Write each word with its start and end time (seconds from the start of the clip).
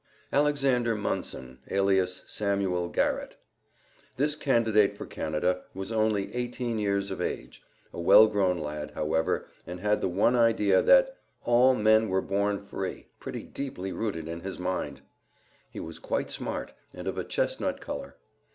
Alexander 0.33 0.95
Munson, 0.95 1.59
alias 1.69 2.23
Samuel 2.25 2.87
Garrett. 2.89 3.35
This 4.17 4.35
candidate 4.35 4.97
for 4.97 5.05
Canada 5.05 5.65
was 5.75 5.91
only 5.91 6.33
eighteen 6.33 6.79
years 6.79 7.11
of 7.11 7.21
age; 7.21 7.61
a 7.93 7.99
well 8.01 8.25
grown 8.25 8.57
lad, 8.57 8.93
however, 8.95 9.45
and 9.67 9.79
had 9.79 10.01
the 10.01 10.09
one 10.09 10.35
idea 10.35 10.81
that 10.81 11.15
"all 11.43 11.75
men 11.75 12.09
were 12.09 12.23
born 12.23 12.63
free" 12.63 13.09
pretty 13.19 13.43
deeply 13.43 13.91
rooted 13.93 14.27
in 14.27 14.39
his 14.39 14.57
mind. 14.57 15.01
He 15.69 15.79
was 15.79 15.99
quite 15.99 16.31
smart, 16.31 16.71
and 16.95 17.07
of 17.07 17.15
a 17.19 17.23
chestnut 17.23 17.79
color. 17.79 18.15